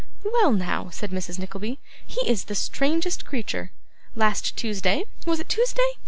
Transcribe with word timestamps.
'Well 0.25 0.51
now,' 0.51 0.89
said 0.89 1.11
Mrs. 1.11 1.37
Nickleby, 1.37 1.77
'he 2.07 2.21
is 2.27 2.45
the 2.45 2.55
strangest 2.55 3.23
creature! 3.23 3.69
Last 4.15 4.57
Tuesday 4.57 5.03
was 5.27 5.39
it 5.39 5.47
Tuesday? 5.47 5.91